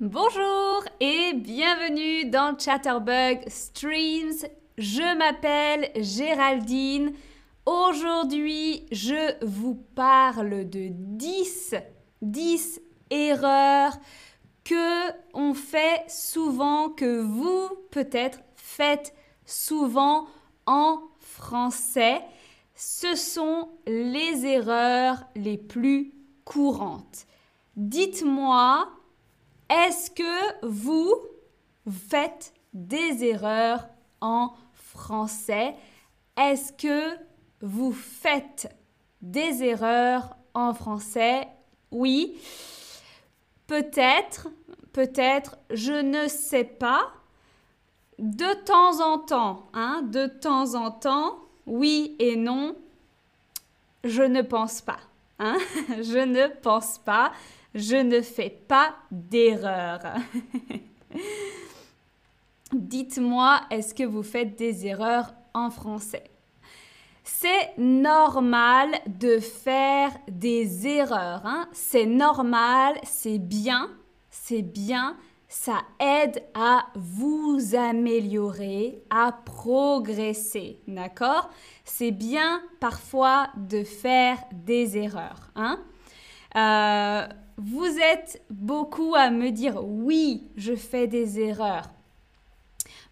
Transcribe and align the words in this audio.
Bonjour 0.00 0.82
et 1.00 1.34
bienvenue 1.34 2.24
dans 2.24 2.58
Chatterbug 2.58 3.46
Streams. 3.46 4.48
Je 4.78 5.16
m'appelle 5.16 5.90
Géraldine. 6.02 7.12
Aujourd'hui, 7.66 8.86
je 8.90 9.44
vous 9.44 9.74
parle 9.94 10.68
de 10.68 10.88
10, 10.90 11.74
10 12.22 12.80
erreurs 13.10 13.98
que 14.64 15.10
on 15.34 15.52
fait 15.52 16.02
souvent, 16.08 16.88
que 16.88 17.20
vous 17.20 17.68
peut-être 17.90 18.40
faites 18.56 19.14
souvent 19.44 20.26
en 20.64 21.02
français. 21.20 22.22
Ce 22.74 23.14
sont 23.14 23.68
les 23.86 24.46
erreurs 24.46 25.22
les 25.36 25.58
plus 25.58 26.14
courantes. 26.44 27.26
Dites-moi, 27.76 28.88
est-ce 29.72 30.10
que 30.10 30.66
vous 30.66 31.14
faites 32.08 32.52
des 32.74 33.24
erreurs 33.24 33.88
en 34.20 34.52
français? 34.74 35.74
Est-ce 36.36 36.72
que 36.72 37.16
vous 37.62 37.92
faites 37.92 38.74
des 39.22 39.62
erreurs 39.62 40.36
en 40.52 40.74
français? 40.74 41.48
Oui. 41.90 42.38
Peut-être, 43.66 44.48
peut-être, 44.92 45.56
je 45.70 45.92
ne 45.92 46.28
sais 46.28 46.64
pas. 46.64 47.10
De 48.18 48.52
temps 48.64 49.00
en 49.00 49.18
temps, 49.18 49.68
hein, 49.72 50.02
de 50.04 50.26
temps 50.26 50.74
en 50.74 50.90
temps, 50.90 51.38
oui 51.66 52.14
et 52.18 52.36
non, 52.36 52.76
je 54.04 54.22
ne 54.22 54.42
pense 54.42 54.82
pas. 54.82 54.98
Hein? 55.38 55.56
je 55.88 56.18
ne 56.18 56.48
pense 56.60 56.98
pas. 56.98 57.32
Je 57.74 57.96
ne 57.96 58.20
fais 58.20 58.50
pas 58.50 58.94
d'erreur. 59.10 60.00
Dites-moi, 62.72 63.60
est-ce 63.70 63.94
que 63.94 64.04
vous 64.04 64.22
faites 64.22 64.56
des 64.56 64.86
erreurs 64.86 65.34
en 65.54 65.70
français? 65.70 66.24
C'est 67.24 67.76
normal 67.78 68.90
de 69.06 69.38
faire 69.38 70.10
des 70.28 70.86
erreurs. 70.86 71.42
Hein? 71.44 71.68
C'est 71.72 72.06
normal, 72.06 72.94
c'est 73.04 73.38
bien, 73.38 73.90
c'est 74.30 74.62
bien. 74.62 75.16
Ça 75.48 75.82
aide 76.00 76.42
à 76.54 76.86
vous 76.94 77.74
améliorer, 77.76 79.02
à 79.10 79.32
progresser. 79.32 80.80
D'accord? 80.88 81.50
C'est 81.84 82.10
bien 82.10 82.62
parfois 82.80 83.48
de 83.56 83.84
faire 83.84 84.38
des 84.52 84.96
erreurs. 84.96 85.50
Hein? 85.54 85.78
Euh, 86.56 87.26
vous 87.56 87.98
êtes 87.98 88.42
beaucoup 88.50 89.14
à 89.14 89.30
me 89.30 89.50
dire 89.50 89.84
oui, 89.84 90.44
je 90.56 90.74
fais 90.74 91.06
des 91.06 91.40
erreurs. 91.40 91.90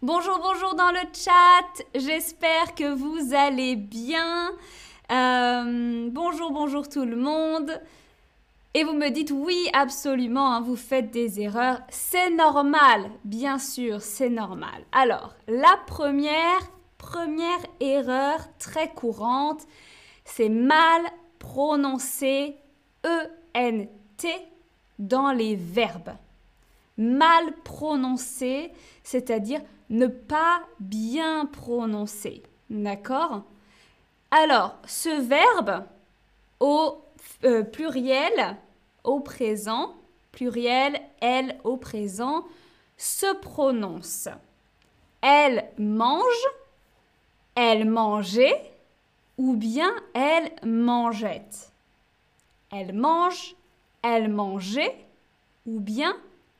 Bonjour, 0.01 0.39
bonjour 0.41 0.73
dans 0.75 0.91
le 0.91 1.07
chat. 1.13 1.83
J'espère 1.93 2.73
que 2.73 2.91
vous 2.91 3.35
allez 3.35 3.75
bien. 3.75 4.51
Euh, 5.11 6.09
bonjour, 6.11 6.51
bonjour 6.51 6.89
tout 6.89 7.05
le 7.05 7.15
monde. 7.15 7.79
Et 8.73 8.83
vous 8.83 8.93
me 8.93 9.09
dites 9.09 9.31
oui, 9.31 9.69
absolument, 9.73 10.53
hein, 10.53 10.61
vous 10.61 10.75
faites 10.77 11.11
des 11.11 11.41
erreurs. 11.41 11.81
C'est 11.89 12.31
normal, 12.31 13.11
bien 13.25 13.59
sûr, 13.59 14.01
c'est 14.01 14.29
normal. 14.29 14.85
Alors, 14.91 15.35
la 15.47 15.77
première, 15.85 16.61
première 16.97 17.59
erreur 17.79 18.39
très 18.59 18.89
courante, 18.89 19.67
c'est 20.25 20.49
mal 20.49 21.01
prononcer 21.37 22.55
ENT 23.05 24.00
dans 24.99 25.31
les 25.31 25.55
verbes. 25.55 26.15
Mal 26.97 27.53
prononcer, 27.63 28.71
c'est-à-dire 29.03 29.61
ne 29.89 30.07
pas 30.07 30.61
bien 30.79 31.45
prononcer. 31.45 32.43
D'accord? 32.69 33.43
Alors, 34.29 34.77
ce 34.85 35.09
verbe 35.21 35.83
au 36.59 36.97
euh, 37.43 37.63
pluriel, 37.63 38.57
au 39.03 39.19
présent, 39.19 39.95
pluriel, 40.31 41.01
elle 41.19 41.57
au 41.63 41.77
présent, 41.77 42.45
se 42.97 43.33
prononce. 43.35 44.29
Elle 45.21 45.67
mange, 45.77 46.23
elle 47.55 47.89
mangeait 47.89 48.71
ou 49.37 49.55
bien 49.55 49.91
elle 50.13 50.51
mangeait. 50.63 51.49
Elle 52.71 52.93
mange, 52.93 53.55
elle 54.01 54.29
mangeait 54.29 55.05
ou 55.65 55.79
bien 55.79 56.15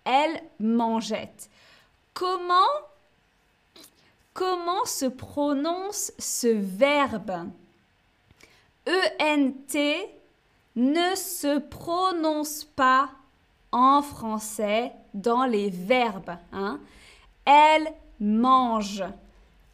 elle 0.06 0.42
mangeait. 0.60 1.34
Comment 2.14 2.54
comment 4.34 4.86
se 4.86 5.06
prononce 5.06 6.14
ce 6.18 6.48
verbe? 6.48 7.50
ENT 8.88 9.76
ne 10.76 11.16
se 11.16 11.60
prononce 11.60 12.64
pas 12.64 13.10
en 13.72 14.02
français 14.02 14.92
dans 15.14 15.46
les 15.46 15.70
verbes. 15.70 16.38
Hein. 16.52 16.80
Elle 17.46 17.94
mange. 18.20 19.04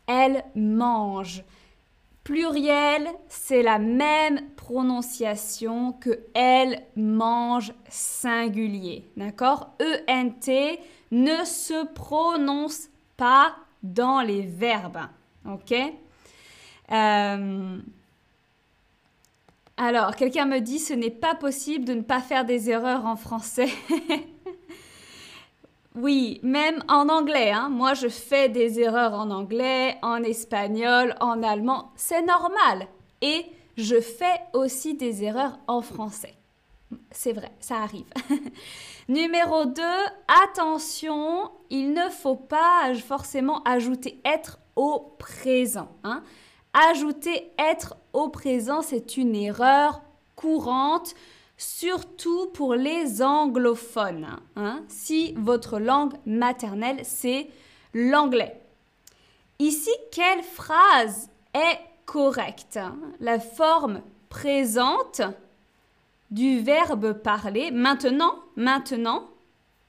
Elle 0.08 0.44
mange. 0.56 1.44
Pluriel, 2.28 3.08
c'est 3.30 3.64
la 3.64 3.80
même 3.80 4.42
prononciation 4.58 5.94
que 5.94 6.20
elle 6.34 6.84
mange 6.98 7.72
singulier. 7.88 9.10
D'accord? 9.16 9.70
ENT 10.10 10.78
ne 11.12 11.46
se 11.46 11.86
prononce 11.94 12.90
pas 13.16 13.56
dans 13.82 14.20
les 14.20 14.42
verbes. 14.42 15.08
OK? 15.46 15.74
Euh, 16.92 17.78
alors, 19.78 20.14
quelqu'un 20.18 20.48
me 20.48 20.60
dit 20.60 20.80
ce 20.80 20.94
n'est 20.94 21.10
pas 21.10 21.34
possible 21.34 21.86
de 21.86 21.94
ne 21.94 22.02
pas 22.02 22.20
faire 22.20 22.44
des 22.44 22.70
erreurs 22.70 23.06
en 23.06 23.16
français. 23.16 23.70
oui, 25.98 26.40
même 26.44 26.84
en 26.88 27.10
anglais. 27.10 27.52
Hein. 27.52 27.70
Moi, 27.70 27.94
je 27.96 28.08
fais 28.08 28.50
des 28.50 28.80
erreurs 28.80 29.14
en 29.14 29.32
anglais, 29.32 29.98
en 30.02 30.24
espagnol, 30.24 31.16
en 31.20 31.42
allemand. 31.42 31.92
C'est 31.96 32.22
normal. 32.22 32.88
Et 33.22 33.46
je 33.78 34.00
fais 34.00 34.42
aussi 34.54 34.94
des 34.94 35.24
erreurs 35.24 35.58
en 35.68 35.82
français. 35.82 36.36
C'est 37.12 37.34
vrai, 37.34 37.52
ça 37.60 37.78
arrive. 37.78 38.06
Numéro 39.10 39.66
2, 39.66 39.82
attention, 40.46 41.52
il 41.70 41.94
ne 41.94 42.10
faut 42.10 42.36
pas 42.36 42.94
forcément 42.96 43.64
ajouter 43.64 44.22
être 44.24 44.60
au 44.76 45.16
présent. 45.18 45.90
Hein. 46.04 46.24
Ajouter 46.92 47.52
être 47.58 47.98
au 48.14 48.30
présent, 48.30 48.82
c'est 48.82 49.18
une 49.18 49.36
erreur 49.36 50.02
courante, 50.36 51.16
surtout 51.58 52.48
pour 52.54 52.76
les 52.76 53.22
anglophones. 53.22 54.28
Hein, 54.56 54.84
si 54.88 55.34
votre 55.34 55.80
langue 55.80 56.14
maternelle, 56.26 57.00
c'est 57.04 57.50
l'anglais. 57.94 58.62
Ici, 59.60 59.92
quelle 60.12 60.44
phrase 60.44 61.30
est 61.54 61.80
correcte 62.06 62.80
La 63.20 63.40
forme 63.40 64.02
présente 64.30 65.22
du 66.30 66.60
verbe 66.60 67.14
parler. 67.14 67.72
Maintenant, 67.72 68.36
maintenant, 68.56 69.28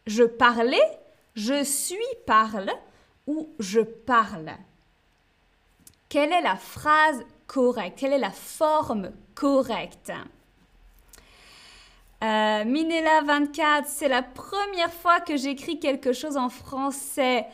je 0.06 0.24
parlais, 0.24 0.98
je 1.34 1.62
suis 1.64 1.98
parle 2.26 2.70
ou 3.26 3.48
je 3.58 3.80
parle. 3.80 4.52
Quelle 6.08 6.32
est 6.32 6.40
la 6.40 6.56
phrase 6.56 7.22
correcte? 7.46 7.98
Quelle 7.98 8.14
est 8.14 8.18
la 8.18 8.30
forme 8.30 9.10
correcte? 9.34 10.12
Euh, 12.22 12.64
Minella 12.64 13.22
24, 13.22 13.86
c'est 13.86 14.08
la 14.08 14.22
première 14.22 14.92
fois 14.92 15.20
que 15.20 15.36
j'écris 15.36 15.78
quelque 15.78 16.12
chose 16.12 16.36
en 16.36 16.48
français. 16.48 17.46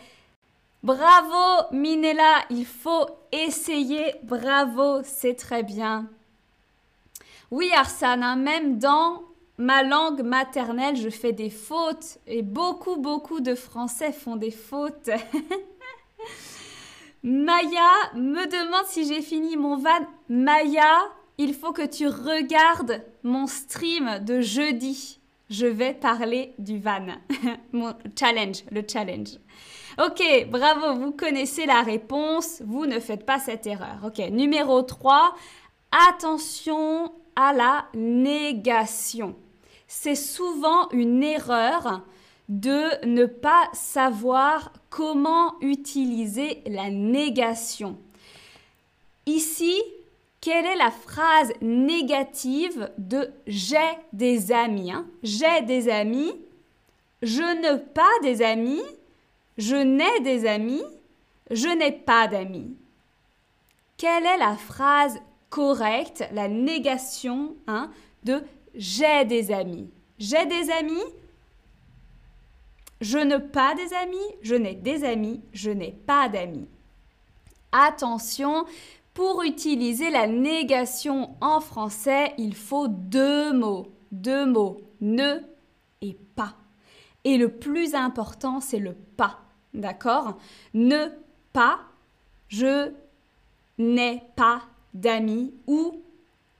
Bravo 0.82 1.66
Minella, 1.72 2.44
il 2.50 2.66
faut 2.66 3.06
essayer. 3.32 4.14
Bravo, 4.22 5.02
c'est 5.02 5.34
très 5.34 5.62
bien. 5.62 6.08
Oui 7.50 7.70
Arsane, 7.74 8.22
hein, 8.22 8.36
même 8.36 8.78
dans 8.78 9.22
ma 9.58 9.82
langue 9.82 10.22
maternelle, 10.22 10.96
je 10.96 11.10
fais 11.10 11.32
des 11.32 11.50
fautes 11.50 12.18
et 12.26 12.42
beaucoup, 12.42 12.96
beaucoup 12.96 13.40
de 13.40 13.54
Français 13.54 14.12
font 14.12 14.36
des 14.36 14.50
fautes. 14.50 15.10
Maya 17.22 17.90
me 18.14 18.46
demande 18.46 18.86
si 18.86 19.06
j'ai 19.06 19.22
fini 19.22 19.56
mon 19.56 19.76
van. 19.76 20.06
Maya, 20.28 21.10
il 21.38 21.54
faut 21.54 21.72
que 21.72 21.86
tu 21.86 22.06
regardes 22.06 23.02
mon 23.22 23.46
stream 23.46 24.18
de 24.24 24.40
jeudi. 24.40 25.18
Je 25.50 25.66
vais 25.66 25.94
parler 25.94 26.54
du 26.58 26.78
van. 26.78 27.06
mon 27.72 27.94
challenge, 28.18 28.64
le 28.70 28.82
challenge. 28.90 29.38
Ok, 29.98 30.22
bravo, 30.48 30.98
vous 30.98 31.12
connaissez 31.12 31.66
la 31.66 31.82
réponse. 31.82 32.62
Vous 32.64 32.86
ne 32.86 32.98
faites 32.98 33.26
pas 33.26 33.38
cette 33.38 33.66
erreur. 33.66 33.98
Ok, 34.04 34.18
numéro 34.30 34.82
3. 34.82 35.34
Attention 36.08 37.12
à 37.36 37.52
la 37.52 37.86
négation. 37.94 39.36
C'est 39.86 40.16
souvent 40.16 40.88
une 40.90 41.22
erreur 41.22 42.02
de 42.48 43.06
ne 43.06 43.26
pas 43.26 43.68
savoir 43.72 44.72
comment 44.90 45.54
utiliser 45.60 46.62
la 46.66 46.90
négation. 46.90 47.96
Ici, 49.26 49.80
quelle 50.44 50.66
est 50.66 50.76
la 50.76 50.90
phrase 50.90 51.54
négative 51.62 52.90
de 52.98 53.32
j'ai 53.46 53.78
des 54.12 54.52
amis 54.52 54.92
hein? 54.92 55.06
J'ai 55.22 55.62
des 55.62 55.88
amis, 55.88 56.34
je 57.22 57.40
n'ai 57.40 57.80
pas 57.80 58.12
des 58.22 58.42
amis, 58.42 58.82
je 59.56 59.74
n'ai 59.74 60.20
des 60.20 60.46
amis, 60.46 60.82
je 61.50 61.68
n'ai 61.68 61.92
pas 61.92 62.28
d'amis. 62.28 62.76
Quelle 63.96 64.26
est 64.26 64.36
la 64.36 64.54
phrase 64.54 65.18
correcte, 65.48 66.28
la 66.32 66.48
négation 66.48 67.56
hein, 67.66 67.90
de 68.22 68.42
j'ai 68.74 69.24
des 69.24 69.50
amis? 69.50 69.88
J'ai 70.18 70.44
des 70.44 70.70
amis, 70.70 71.04
je 73.00 73.16
n'ai 73.16 73.40
pas 73.40 73.74
des 73.74 73.94
amis, 73.94 74.28
je 74.42 74.56
n'ai 74.56 74.74
des 74.74 75.04
amis, 75.04 75.40
je 75.54 75.70
n'ai 75.70 75.92
pas 75.92 76.28
d'amis. 76.28 76.68
Attention, 77.72 78.66
pour 79.14 79.44
utiliser 79.44 80.10
la 80.10 80.26
négation 80.26 81.36
en 81.40 81.60
français, 81.60 82.34
il 82.36 82.54
faut 82.54 82.88
deux 82.88 83.52
mots. 83.52 83.86
Deux 84.10 84.44
mots, 84.44 84.80
ne 85.00 85.38
et 86.02 86.16
pas. 86.34 86.54
Et 87.22 87.38
le 87.38 87.48
plus 87.48 87.94
important, 87.94 88.60
c'est 88.60 88.78
le 88.78 88.94
pas. 89.16 89.38
D'accord? 89.72 90.38
Ne 90.74 91.08
pas, 91.52 91.80
je 92.48 92.92
n'ai 93.78 94.22
pas 94.36 94.62
d'amis 94.92 95.54
ou 95.66 96.00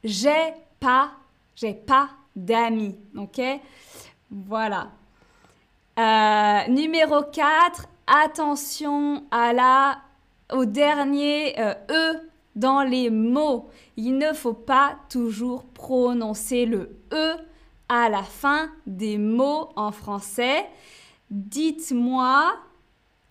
j'ai 0.03 0.55
pas, 0.81 1.11
j'ai 1.57 1.75
pas 1.75 2.11
d'amis. 2.35 2.97
Ok? 3.17 3.41
Voilà. 4.31 4.91
Euh, 5.99 6.69
numéro 6.69 7.23
4, 7.23 7.87
attention 8.07 9.25
à 9.31 9.53
la, 9.53 9.99
au 10.53 10.65
dernier 10.65 11.59
euh, 11.61 11.75
E 11.91 12.34
dans 12.56 12.83
les 12.83 13.11
mots. 13.11 13.69
Il 13.97 14.19
ne 14.19 14.33
faut 14.33 14.55
pas 14.55 14.97
toujours 15.09 15.65
prononcer 15.65 16.67
le 16.67 16.97
E 17.12 17.37
à 17.89 18.09
la 18.09 18.23
fin 18.23 18.71
des 18.87 19.19
mots 19.19 19.71
en 19.77 19.93
français. 19.93 20.67
Dites-moi 21.31 22.55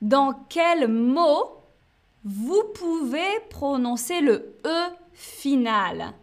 dans 0.01 0.33
quel 0.49 0.87
mot 0.87 1.57
vous 2.25 2.63
pouvez 2.73 3.39
prononcer 3.49 4.21
le 4.21 4.55
E 4.65 4.87
final. 5.13 6.13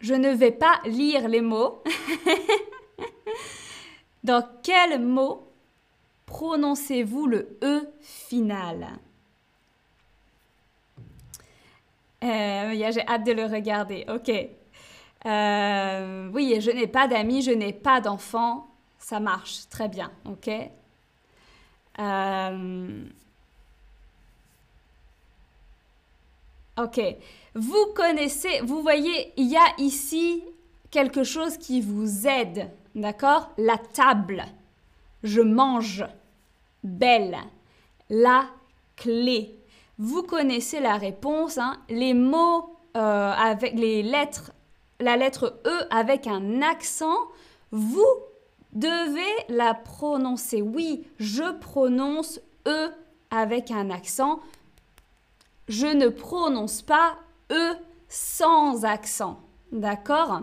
Je 0.00 0.14
ne 0.14 0.30
vais 0.30 0.50
pas 0.50 0.80
lire 0.84 1.28
les 1.28 1.40
mots. 1.40 1.82
Dans 4.24 4.46
quel 4.62 5.02
mot 5.02 5.46
prononcez-vous 6.26 7.26
le 7.26 7.58
E 7.62 7.86
final? 8.00 8.98
Euh, 12.24 12.90
J'ai 12.92 13.06
hâte 13.06 13.24
de 13.24 13.32
le 13.32 13.44
regarder. 13.44 14.04
Ok. 14.08 14.30
Euh, 15.26 16.28
oui, 16.32 16.60
je 16.60 16.70
n'ai 16.70 16.86
pas 16.86 17.08
d'amis, 17.08 17.42
je 17.42 17.50
n'ai 17.50 17.72
pas 17.72 18.00
d'enfants. 18.00 18.68
Ça 18.98 19.20
marche 19.20 19.68
très 19.68 19.88
bien. 19.88 20.10
Ok. 20.24 20.50
Euh, 21.98 23.04
ok. 26.78 27.00
Vous 27.54 27.86
connaissez, 27.94 28.60
vous 28.60 28.82
voyez, 28.82 29.32
il 29.36 29.46
y 29.46 29.56
a 29.56 29.66
ici 29.78 30.42
quelque 30.90 31.24
chose 31.24 31.56
qui 31.56 31.80
vous 31.80 32.26
aide 32.26 32.70
D'accord? 32.94 33.50
La 33.58 33.76
table. 33.76 34.44
Je 35.24 35.40
mange. 35.40 36.04
Belle. 36.84 37.36
La 38.08 38.46
clé. 38.96 39.58
Vous 39.98 40.22
connaissez 40.22 40.80
la 40.80 40.96
réponse. 40.96 41.58
Hein? 41.58 41.76
Les 41.88 42.14
mots 42.14 42.76
euh, 42.96 43.32
avec 43.32 43.74
les 43.74 44.02
lettres, 44.02 44.52
la 45.00 45.16
lettre 45.16 45.60
E 45.66 45.86
avec 45.90 46.26
un 46.26 46.62
accent, 46.62 47.16
vous 47.70 48.06
devez 48.72 49.44
la 49.48 49.74
prononcer. 49.74 50.62
Oui, 50.62 51.06
je 51.18 51.52
prononce 51.58 52.40
E 52.66 52.90
avec 53.30 53.70
un 53.70 53.90
accent. 53.90 54.40
Je 55.68 55.86
ne 55.86 56.08
prononce 56.08 56.82
pas 56.82 57.16
E 57.50 57.74
sans 58.08 58.84
accent. 58.84 59.40
D'accord? 59.72 60.42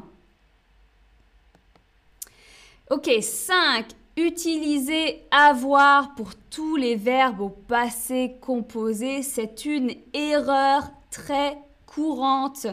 Ok, 2.90 3.10
5. 3.22 3.86
Utiliser 4.18 5.24
avoir 5.32 6.16
pour 6.16 6.36
tous 6.50 6.76
les 6.76 6.96
verbes 6.96 7.42
au 7.42 7.50
passé 7.50 8.36
composé, 8.42 9.24
c'est 9.24 9.66
une 9.66 9.92
erreur 10.14 10.84
très 11.10 11.58
courante 11.86 12.68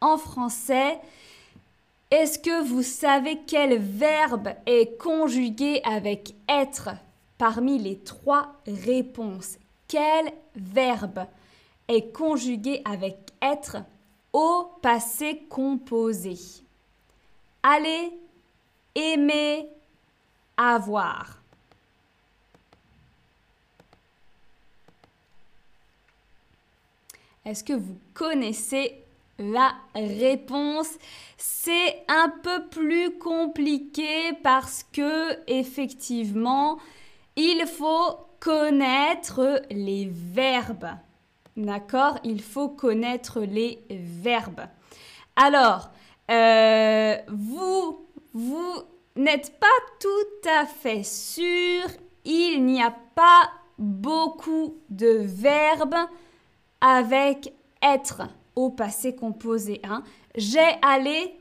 en 0.00 0.18
français. 0.18 0.98
Est-ce 2.10 2.38
que 2.38 2.62
vous 2.62 2.82
savez 2.82 3.40
quel 3.46 3.78
verbe 3.78 4.50
est 4.66 4.98
conjugué 4.98 5.80
avec 5.84 6.34
être 6.48 6.90
parmi 7.38 7.78
les 7.78 7.98
trois 7.98 8.52
réponses? 8.66 9.56
Quel 9.88 10.32
verbe 10.54 11.26
est 11.88 12.12
conjugué 12.12 12.82
avec 12.84 13.16
être 13.40 13.78
au 14.34 14.70
passé 14.82 15.42
composé? 15.48 16.36
Allez 17.62 18.12
aimer, 18.94 19.66
avoir. 20.56 21.40
Est-ce 27.44 27.62
que 27.62 27.74
vous 27.74 27.98
connaissez 28.14 29.04
la 29.38 29.74
réponse? 29.94 30.88
C'est 31.36 32.02
un 32.08 32.32
peu 32.42 32.68
plus 32.70 33.18
compliqué 33.18 34.32
parce 34.42 34.84
que 34.92 35.38
effectivement, 35.46 36.78
il 37.36 37.66
faut 37.66 38.16
connaître 38.40 39.62
les 39.70 40.08
verbes. 40.10 40.90
D'accord? 41.56 42.18
Il 42.24 42.42
faut 42.42 42.70
connaître 42.70 43.40
les 43.40 43.84
verbes. 43.90 44.66
Alors, 45.36 45.90
euh, 46.30 47.16
vous 47.28 48.06
vous 48.32 48.82
n'êtes 49.16 49.58
pas 49.58 49.66
tout 50.00 50.48
à 50.48 50.66
fait 50.66 51.04
sûr, 51.04 51.86
il 52.24 52.64
n'y 52.64 52.82
a 52.82 52.94
pas 53.14 53.50
beaucoup 53.78 54.76
de 54.90 55.22
verbes 55.22 55.96
avec 56.80 57.52
être 57.82 58.22
au 58.56 58.70
passé 58.70 59.14
composé. 59.14 59.80
Hein. 59.84 60.02
J'ai 60.36 60.76
allé, 60.82 61.34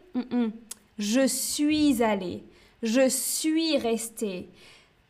je 0.97 1.27
suis 1.27 2.03
allé, 2.03 2.43
je 2.81 3.07
suis 3.09 3.77
resté, 3.77 4.49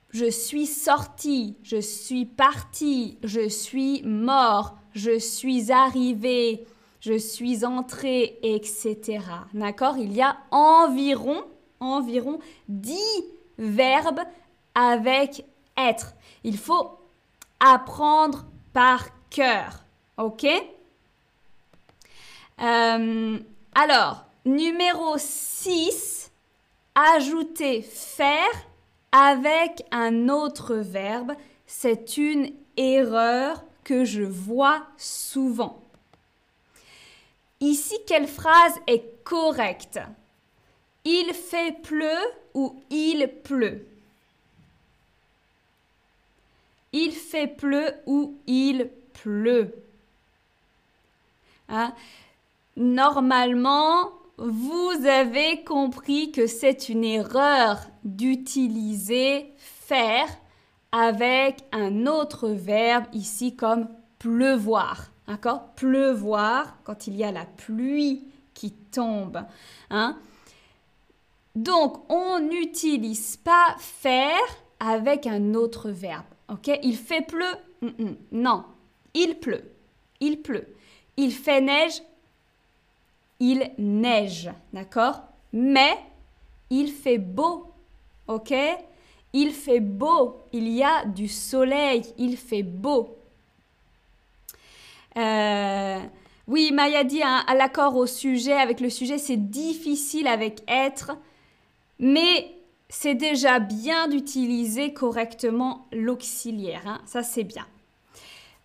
je 0.09 0.29
suis 0.29 0.67
sorti, 0.67 1.57
je 1.63 1.79
suis 1.79 2.25
parti, 2.25 3.17
je 3.23 3.49
suis 3.49 4.03
mort, 4.03 4.77
je 4.93 5.17
suis 5.17 5.71
arrivé, 5.71 6.65
je 6.99 7.17
suis 7.17 7.65
entré, 7.65 8.39
etc. 8.43 9.19
D'accord? 9.53 9.97
Il 9.97 10.13
y 10.13 10.21
a 10.21 10.37
environ 10.51 11.43
environ 11.83 12.39
10 12.69 12.97
verbes 13.57 14.21
avec 14.75 15.45
être. 15.77 16.13
Il 16.43 16.57
faut 16.57 16.97
apprendre 17.59 18.45
par 18.73 19.07
cœur. 19.29 19.83
OK? 20.17 20.45
Euh, 22.61 23.39
Alors, 23.75 24.25
numéro 24.45 25.15
6, 25.17 26.31
ajouter 26.95 27.81
faire 27.81 28.51
avec 29.11 29.85
un 29.91 30.29
autre 30.29 30.75
verbe. 30.75 31.33
C'est 31.65 32.17
une 32.17 32.51
erreur 32.77 33.63
que 33.83 34.05
je 34.05 34.23
vois 34.23 34.83
souvent. 34.97 35.79
Ici, 37.59 37.95
quelle 38.05 38.27
phrase 38.27 38.73
est 38.87 39.23
correcte? 39.23 39.99
Il 41.05 41.33
fait 41.33 41.81
pleu 41.81 42.17
ou 42.53 42.81
il 42.89 43.29
pleut? 43.43 43.87
Il 46.91 47.11
fait 47.11 47.47
pleu 47.47 47.93
ou 48.05 48.37
il 48.47 48.89
pleut? 49.13 49.73
Hein? 51.69 51.93
Normalement, 52.77 54.11
vous 54.37 54.91
avez 55.05 55.63
compris 55.63 56.31
que 56.31 56.47
c'est 56.47 56.89
une 56.89 57.03
erreur 57.03 57.79
d'utiliser 58.03 59.51
faire 59.57 60.27
avec 60.91 61.63
un 61.71 62.05
autre 62.05 62.49
verbe 62.49 63.05
ici 63.13 63.55
comme 63.55 63.87
pleuvoir. 64.19 65.09
D'accord? 65.27 65.73
Pleuvoir 65.75 66.77
quand 66.83 67.07
il 67.07 67.15
y 67.15 67.23
a 67.23 67.31
la 67.31 67.45
pluie 67.45 68.23
qui 68.53 68.71
tombe. 68.71 69.43
Hein? 69.89 70.17
Donc, 71.55 72.09
on 72.09 72.39
n'utilise 72.39 73.37
pas 73.37 73.75
faire 73.77 74.41
avec 74.79 75.27
un 75.27 75.53
autre 75.53 75.89
verbe. 75.89 76.25
Ok? 76.49 76.69
Il 76.83 76.97
fait 76.97 77.21
pleu 77.21 77.51
Non. 78.31 78.65
Il 79.13 79.35
pleut. 79.35 79.71
Il 80.19 80.41
pleut. 80.41 80.67
Il 81.17 81.31
fait 81.31 81.61
neige. 81.61 82.01
Il 83.39 83.71
neige. 83.77 84.49
D'accord? 84.71 85.21
Mais 85.51 85.97
il 86.69 86.91
fait 86.91 87.19
beau. 87.19 87.71
Ok? 88.27 88.53
Il 89.33 89.51
fait 89.51 89.79
beau. 89.79 90.37
Il 90.53 90.67
y 90.67 90.83
a 90.83 91.05
du 91.05 91.27
soleil. 91.27 92.03
Il 92.17 92.37
fait 92.37 92.63
beau. 92.63 93.17
Euh, 95.17 95.99
oui, 96.47 96.71
Maya 96.71 97.03
dit 97.03 97.21
hein, 97.23 97.43
à 97.47 97.55
l'accord 97.55 97.95
au 97.95 98.05
sujet, 98.05 98.53
avec 98.53 98.79
le 98.79 98.89
sujet, 98.89 99.17
c'est 99.17 99.49
difficile 99.49 100.27
avec 100.27 100.61
être, 100.67 101.17
mais 101.99 102.53
c'est 102.89 103.15
déjà 103.15 103.59
bien 103.59 104.07
d'utiliser 104.07 104.93
correctement 104.93 105.87
l'auxiliaire. 105.91 106.83
Hein. 106.85 107.01
Ça, 107.05 107.23
c'est 107.23 107.43
bien. 107.43 107.65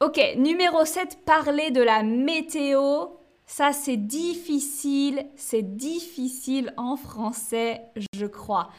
Ok, 0.00 0.20
numéro 0.36 0.84
7, 0.84 1.24
parler 1.24 1.70
de 1.70 1.82
la 1.82 2.02
météo. 2.02 3.06
Ça, 3.46 3.72
c'est 3.72 3.96
difficile, 3.96 5.24
c'est 5.34 5.76
difficile 5.76 6.74
en 6.76 6.96
français, 6.96 7.80
je 8.12 8.26
crois. 8.26 8.70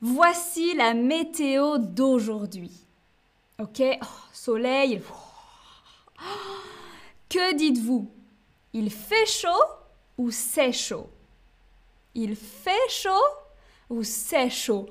Voici 0.00 0.74
la 0.74 0.94
météo 0.94 1.78
d'aujourd'hui. 1.78 2.72
Ok, 3.60 3.80
oh, 3.80 4.06
soleil. 4.32 5.00
Que 7.28 7.54
dites-vous? 7.54 8.10
Il 8.72 8.90
fait 8.90 9.26
chaud 9.26 9.48
ou 10.18 10.30
c'est 10.30 10.72
chaud? 10.72 11.08
Il 12.14 12.34
fait 12.34 12.88
chaud 12.88 13.10
ou 13.90 14.02
c'est 14.02 14.48
chaud 14.48 14.88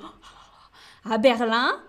À 1.06 1.18
Berlin, 1.18 1.82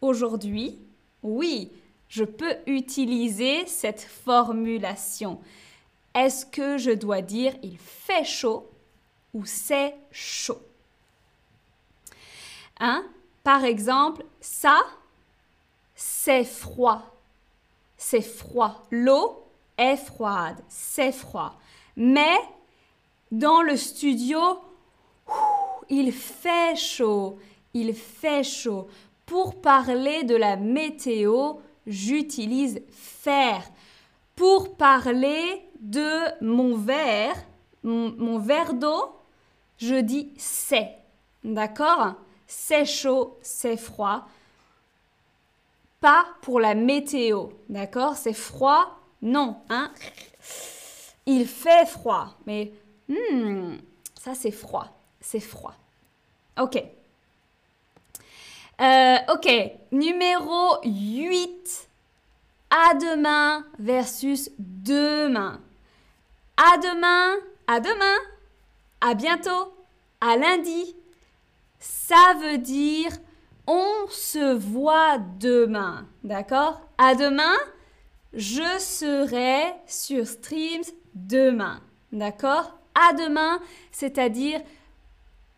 aujourd'hui, 0.00 0.78
oui, 1.22 1.70
je 2.08 2.24
peux 2.24 2.56
utiliser 2.66 3.66
cette 3.66 4.00
formulation. 4.02 5.40
Est-ce 6.14 6.46
que 6.46 6.78
je 6.78 6.90
dois 6.90 7.22
dire 7.22 7.54
il 7.62 7.78
fait 7.78 8.24
chaud 8.24 8.68
ou 9.32 9.44
c'est 9.44 9.94
chaud? 10.10 10.62
Hein? 12.80 13.04
Par 13.44 13.64
exemple, 13.64 14.24
ça, 14.40 14.80
c'est 15.94 16.44
froid. 16.44 17.14
C'est 17.96 18.22
froid. 18.22 18.86
L'eau, 18.90 19.44
est 19.76 19.96
froide, 19.96 20.56
c'est 20.68 21.12
froid. 21.12 21.58
Mais 21.96 22.36
dans 23.30 23.62
le 23.62 23.76
studio, 23.76 24.40
il 25.88 26.12
fait 26.12 26.76
chaud, 26.76 27.38
il 27.72 27.94
fait 27.94 28.42
chaud. 28.42 28.88
Pour 29.26 29.60
parler 29.60 30.24
de 30.24 30.34
la 30.34 30.56
météo, 30.56 31.54
j'utilise 31.86 32.82
faire. 32.90 33.62
Pour 34.36 34.76
parler 34.76 35.62
de 35.80 36.44
mon 36.44 36.76
verre, 36.76 37.36
mon, 37.82 38.38
verre 38.38 38.74
d'eau, 38.74 39.16
je 39.78 39.96
dis 39.96 40.32
c'est. 40.36 40.96
D'accord? 41.42 42.14
C'est 42.46 42.84
chaud, 42.84 43.38
c'est 43.42 43.76
froid. 43.76 44.26
Pas 46.00 46.26
pour 46.42 46.60
la 46.60 46.74
météo. 46.74 47.48
D'accord? 47.68 48.16
C'est 48.16 48.32
froid, 48.32 48.98
non, 49.22 49.56
hein? 49.70 49.90
Il 51.26 51.46
fait 51.46 51.86
froid, 51.86 52.34
mais 52.46 52.72
hmm, 53.08 53.76
ça 54.14 54.34
c'est 54.34 54.50
froid, 54.50 54.88
c'est 55.24 55.40
froid. 55.40 55.74
Ok. 56.60 56.82
Euh, 58.80 59.16
ok, 59.32 59.48
numéro 59.90 60.76
8. 60.84 61.88
À 62.70 62.94
demain 62.94 63.64
versus 63.78 64.50
demain. 64.58 65.60
À 66.56 66.76
demain, 66.78 67.34
à 67.66 67.80
demain, 67.80 68.16
à 69.00 69.14
bientôt, 69.14 69.74
à 70.20 70.36
lundi. 70.36 70.94
Ça 71.78 72.34
veut 72.40 72.58
dire 72.58 73.12
on 73.66 74.06
se 74.10 74.54
voit 74.54 75.18
demain. 75.40 76.06
D'accord? 76.22 76.82
À 76.98 77.14
demain, 77.14 77.56
je 78.34 78.78
serai 78.78 79.72
sur 79.86 80.26
Streams 80.26 80.84
demain. 81.14 81.80
D'accord? 82.12 82.76
À 82.94 83.14
demain, 83.14 83.60
c'est-à-dire 83.90 84.60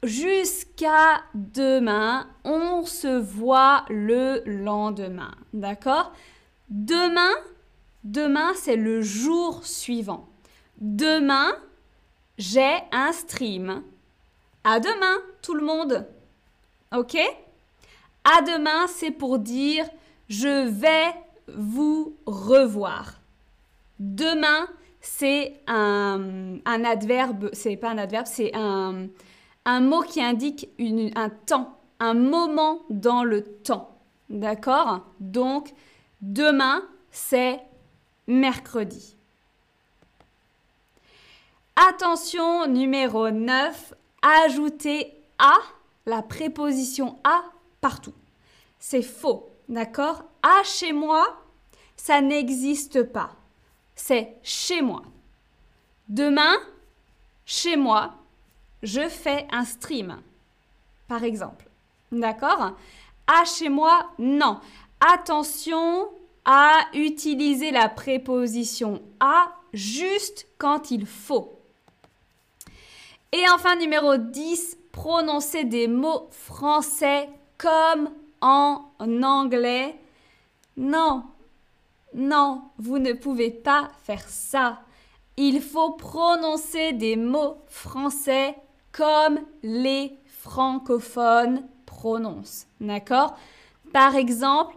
jusqu'à 0.03 1.23
demain, 1.35 2.27
on 2.45 2.85
se 2.85 3.19
voit 3.19 3.85
le 3.89 4.43
lendemain. 4.47 5.35
D'accord? 5.53 6.13
Demain, 6.69 7.33
demain, 8.05 8.53
c'est 8.55 8.77
le 8.77 9.03
jour 9.03 9.65
suivant. 9.65 10.29
Demain, 10.81 11.53
j'ai 12.39 12.77
un 12.93 13.13
stream. 13.13 13.83
À 14.65 14.81
demain, 14.81 15.19
tout 15.43 15.55
le 15.55 15.65
monde. 15.65 16.07
OK? 16.95 17.17
À 18.25 18.43
demain, 18.43 18.87
c'est 18.89 19.13
pour 19.13 19.39
dire 19.39 19.87
je 20.29 20.69
vais 20.69 21.15
vous 21.55 22.17
revoir. 22.27 23.21
Demain, 23.99 24.67
c'est 25.01 25.61
un, 25.67 26.59
adverbe, 26.65 27.51
c'est 27.53 27.77
pas 27.77 27.91
un 27.91 27.99
adverbe, 27.99 28.27
c'est 28.27 28.51
un, 28.55 29.07
mot 29.81 30.03
qui 30.03 30.23
indique 30.23 30.69
un 31.17 31.29
temps, 31.29 31.79
un 32.01 32.15
moment 32.15 32.83
dans 32.89 33.25
le 33.25 33.43
temps. 33.43 33.99
D'accord? 34.31 35.01
Donc, 35.21 35.73
demain, 36.21 36.83
c'est 37.11 37.61
mercredi. 38.27 39.17
Attention, 41.77 42.67
numéro 42.67 43.31
9, 43.31 43.95
ajouter 44.23 45.13
à, 45.39 45.55
la 46.07 46.23
préposition 46.23 47.19
à, 47.25 47.43
partout. 47.81 48.15
C'est 48.79 49.03
faux. 49.03 49.51
D'accord? 49.69 50.25
À 50.43 50.63
chez 50.63 50.93
moi, 50.93 51.43
ça 51.97 52.21
n'existe 52.21 53.03
pas. 53.03 53.31
C'est 53.95 54.37
chez 54.43 54.81
moi. 54.81 55.03
Demain, 56.09 56.57
chez 57.45 57.77
moi, 57.77 58.15
je 58.87 59.09
fais 59.09 59.47
un 59.51 59.65
stream, 59.65 60.17
par 61.09 61.25
exemple. 61.25 61.69
D'accord? 62.13 62.73
À 63.27 63.45
chez 63.45 63.69
moi, 63.69 64.11
non. 64.19 64.61
Attention 65.01 66.09
à 66.45 66.79
utiliser 66.95 67.73
la 67.73 67.89
préposition 67.89 69.03
à 69.19 69.53
juste 69.73 70.47
quand 70.57 70.93
il 70.93 71.05
faut. 71.05 71.59
Et 73.33 73.43
enfin, 73.53 73.75
numéro 73.77 74.17
10, 74.17 74.79
prononcer 74.93 75.65
des 75.65 75.89
mots 75.89 76.29
français 76.31 77.29
comme 77.59 78.11
en 78.41 78.85
anglais. 79.01 79.97
Non, 80.77 81.25
non, 82.15 82.63
vous 82.79 83.01
ne 83.01 83.13
pouvez 83.13 83.51
pas 83.51 83.91
faire 84.05 84.29
ça. 84.29 84.81
Il 85.37 85.61
faut 85.61 85.91
prononcer 85.93 86.93
des 86.93 87.17
mots 87.17 87.57
français 87.67 88.55
comme 88.97 89.41
les 89.63 90.19
francophones 90.27 91.69
prononcent. 91.85 92.67
D'accord? 92.81 93.37
Par 93.93 94.17
exemple, 94.17 94.75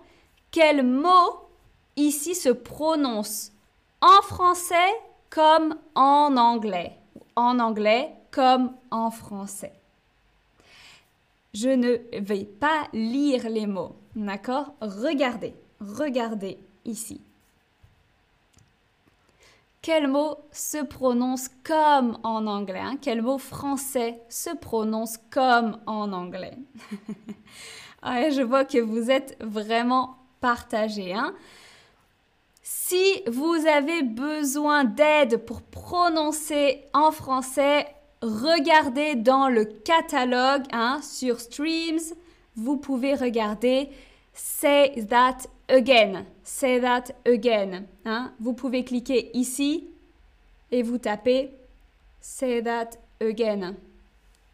quel 0.52 0.86
mot 0.86 1.48
ici 1.96 2.36
se 2.36 2.50
prononce 2.50 3.54
en 4.02 4.22
français 4.22 4.92
comme 5.30 5.76
en 5.96 6.36
anglais 6.36 6.98
En 7.36 7.60
anglais 7.60 8.14
comme 8.32 8.74
en 8.92 9.10
français? 9.10 9.74
Je 11.54 11.70
ne 11.70 11.98
vais 12.20 12.46
pas 12.46 12.88
lire 12.94 13.50
les 13.50 13.68
mots, 13.68 13.96
d'accord? 14.16 14.74
Regardez, 14.82 15.56
regardez 15.80 16.60
ici. 16.84 17.22
Quel 19.82 20.08
mot 20.08 20.38
se 20.52 20.84
prononce 20.84 21.50
comme 21.64 22.20
en 22.24 22.48
anglais 22.48 22.82
hein? 22.84 22.98
Quel 23.02 23.22
mot 23.22 23.38
français 23.38 24.22
se 24.30 24.54
prononce 24.56 25.18
comme 25.30 25.80
en 25.86 26.12
anglais? 26.12 26.58
Je 28.04 28.42
vois 28.42 28.66
que 28.66 28.80
vous 28.80 29.10
êtes 29.10 29.38
vraiment 29.42 30.18
partagés. 30.42 31.14
Hein? 31.14 31.34
si 32.72 33.24
vous 33.26 33.66
avez 33.66 34.04
besoin 34.04 34.84
d'aide 34.84 35.38
pour 35.38 35.64
prononcer 35.64 36.86
en 36.94 37.12
français, 37.12 37.88
regardez 38.22 39.16
dans 39.16 39.50
le 39.50 39.66
catalogue 39.66 40.64
hein, 40.72 41.00
sur 41.02 41.40
Streams. 41.40 42.00
Vous 42.56 42.78
pouvez 42.78 43.16
regarder 43.16 43.90
Say 44.34 45.06
That 45.10 45.50
Again. 45.70 46.26
Say 46.44 46.80
That 46.82 47.14
Again. 47.26 47.86
Hein. 48.06 48.32
Vous 48.40 48.54
pouvez 48.54 48.84
cliquer 48.84 49.32
ici 49.34 49.86
et 50.72 50.84
vous 50.84 50.98
tapez 50.98 51.52
Say 52.22 52.62
That 52.64 52.92
Again. 53.22 53.76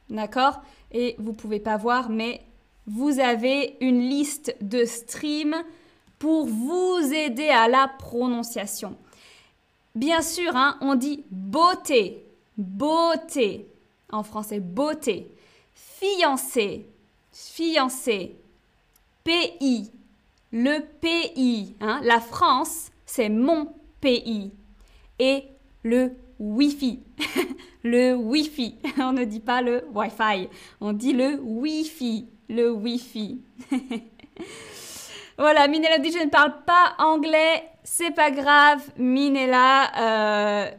D'accord? 0.09 0.61
Et 0.91 1.15
vous 1.17 1.33
pouvez 1.33 1.59
pas 1.59 1.77
voir, 1.77 2.09
mais 2.09 2.41
vous 2.87 3.19
avez 3.19 3.77
une 3.81 3.99
liste 3.99 4.55
de 4.61 4.85
streams 4.85 5.63
pour 6.19 6.45
vous 6.45 6.99
aider 7.13 7.49
à 7.49 7.67
la 7.67 7.87
prononciation. 7.87 8.95
Bien 9.95 10.21
sûr, 10.21 10.55
hein, 10.55 10.77
on 10.81 10.95
dit 10.95 11.23
beauté, 11.31 12.23
beauté. 12.57 13.65
En 14.11 14.23
français, 14.23 14.59
beauté. 14.59 15.27
Fiancé, 15.73 16.85
fiancé. 17.31 18.35
Pays, 19.23 19.89
le 20.55 20.79
pays. 21.01 21.75
Hein, 21.81 21.99
la 22.03 22.21
France, 22.21 22.89
c'est 23.05 23.27
mon 23.27 23.73
pays. 23.99 24.53
Et 25.19 25.43
le 25.83 26.13
Wi-Fi. 26.39 27.03
le 27.83 28.15
Wi-Fi. 28.15 28.75
On 28.99 29.11
ne 29.11 29.25
dit 29.25 29.41
pas 29.41 29.61
le 29.61 29.85
Wi-Fi. 29.93 30.47
On 30.79 30.93
dit 30.93 31.11
le 31.11 31.41
Wi-Fi. 31.41 32.29
Le 32.47 32.71
Wi-Fi. 32.71 33.41
voilà, 35.37 35.67
Minella 35.67 35.99
dit 35.99 36.11
je 36.11 36.23
ne 36.23 36.29
parle 36.29 36.53
pas 36.65 36.93
anglais. 36.99 37.69
C'est 37.83 38.11
pas 38.11 38.31
grave, 38.31 38.81
Minella. 38.97 39.91
Euh, 39.99 40.71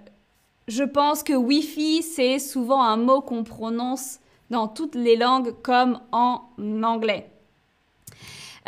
je 0.68 0.84
pense 0.84 1.22
que 1.22 1.34
Wi-Fi, 1.34 2.02
c'est 2.02 2.38
souvent 2.38 2.82
un 2.82 2.96
mot 2.96 3.20
qu'on 3.20 3.44
prononce 3.44 4.20
dans 4.48 4.68
toutes 4.68 4.94
les 4.94 5.16
langues 5.16 5.54
comme 5.62 6.00
en 6.12 6.48
anglais. 6.82 7.30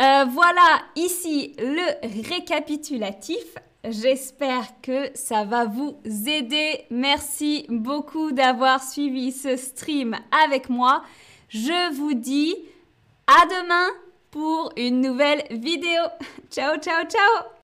Euh, 0.00 0.24
voilà 0.30 0.82
ici 0.96 1.54
le 1.58 2.22
récapitulatif. 2.22 3.56
J'espère 3.84 4.80
que 4.82 5.10
ça 5.14 5.44
va 5.44 5.64
vous 5.64 5.98
aider. 6.26 6.84
Merci 6.90 7.66
beaucoup 7.68 8.32
d'avoir 8.32 8.82
suivi 8.82 9.32
ce 9.32 9.56
stream 9.56 10.16
avec 10.44 10.68
moi. 10.68 11.02
Je 11.48 11.94
vous 11.94 12.14
dis 12.14 12.54
à 13.26 13.46
demain 13.46 13.88
pour 14.30 14.72
une 14.76 15.00
nouvelle 15.00 15.44
vidéo. 15.50 16.02
Ciao, 16.50 16.76
ciao, 16.78 17.04
ciao 17.04 17.57